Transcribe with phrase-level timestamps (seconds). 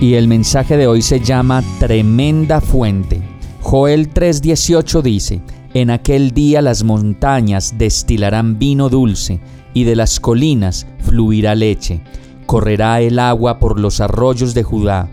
[0.00, 3.20] Y el mensaje de hoy se llama Tremenda Fuente.
[3.60, 5.40] Joel 3:18 dice,
[5.74, 9.40] en aquel día las montañas destilarán vino dulce,
[9.74, 12.00] y de las colinas fluirá leche.
[12.46, 15.08] Correrá el agua por los arroyos de Judá.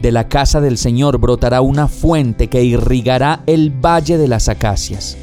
[0.00, 5.18] De la casa del Señor brotará una fuente que irrigará el valle de las acacias.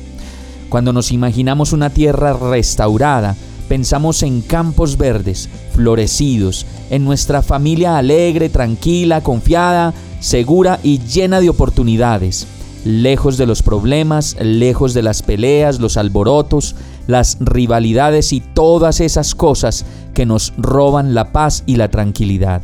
[0.67, 8.49] Cuando nos imaginamos una tierra restaurada, pensamos en campos verdes, florecidos, en nuestra familia alegre,
[8.49, 12.47] tranquila, confiada, segura y llena de oportunidades
[12.85, 16.75] lejos de los problemas, lejos de las peleas, los alborotos,
[17.07, 22.61] las rivalidades y todas esas cosas que nos roban la paz y la tranquilidad.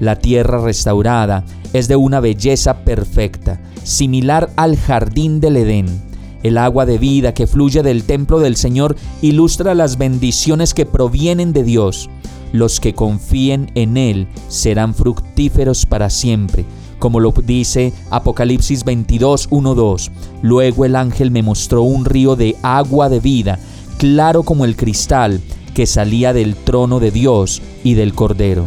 [0.00, 6.07] La tierra restaurada es de una belleza perfecta, similar al jardín del Edén.
[6.42, 11.52] El agua de vida que fluye del templo del Señor ilustra las bendiciones que provienen
[11.52, 12.08] de Dios.
[12.52, 16.64] Los que confíen en Él serán fructíferos para siempre
[16.98, 20.10] como lo dice Apocalipsis 22, 1, 2.
[20.42, 23.58] Luego el ángel me mostró un río de agua de vida,
[23.98, 25.40] claro como el cristal,
[25.74, 28.66] que salía del trono de Dios y del Cordero.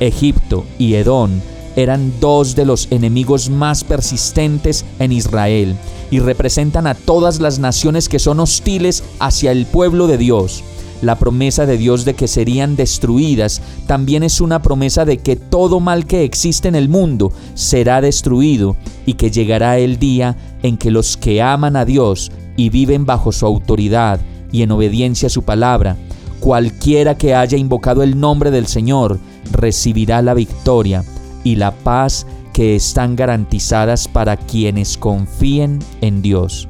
[0.00, 1.40] Egipto y Edón
[1.76, 5.76] eran dos de los enemigos más persistentes en Israel
[6.12, 10.62] y representan a todas las naciones que son hostiles hacia el pueblo de Dios.
[11.00, 15.80] La promesa de Dios de que serían destruidas también es una promesa de que todo
[15.80, 18.76] mal que existe en el mundo será destruido
[19.06, 23.32] y que llegará el día en que los que aman a Dios y viven bajo
[23.32, 24.20] su autoridad
[24.52, 25.96] y en obediencia a su palabra,
[26.40, 29.18] cualquiera que haya invocado el nombre del Señor,
[29.50, 31.04] recibirá la victoria
[31.42, 36.68] y la paz que están garantizadas para quienes confíen en Dios.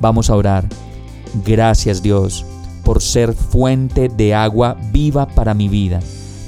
[0.00, 0.68] Vamos a orar.
[1.44, 2.44] Gracias Dios
[2.84, 6.00] por ser fuente de agua viva para mi vida,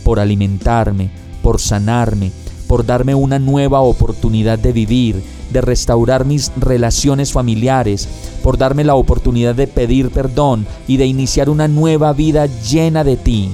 [0.03, 1.11] por alimentarme,
[1.43, 2.33] por sanarme,
[2.67, 5.23] por darme una nueva oportunidad de vivir,
[5.53, 8.09] de restaurar mis relaciones familiares,
[8.43, 13.17] por darme la oportunidad de pedir perdón y de iniciar una nueva vida llena de
[13.17, 13.51] ti.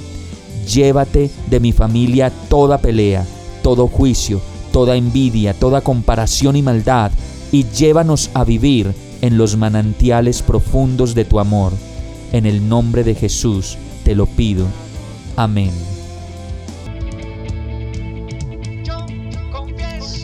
[0.66, 3.26] Llévate de mi familia toda pelea,
[3.62, 4.41] todo juicio,
[4.72, 7.10] toda envidia, toda comparación y maldad,
[7.53, 11.72] y llévanos a vivir en los manantiales profundos de tu amor.
[12.32, 14.66] En el nombre de Jesús te lo pido.
[15.36, 15.70] Amén.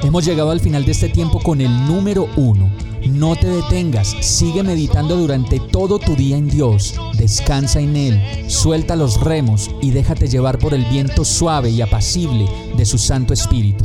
[0.03, 2.71] Hemos llegado al final de este tiempo con el número uno.
[3.11, 8.97] No te detengas, sigue meditando durante todo tu día en Dios, descansa en Él, suelta
[8.97, 12.47] los remos y déjate llevar por el viento suave y apacible
[12.77, 13.85] de su Santo Espíritu.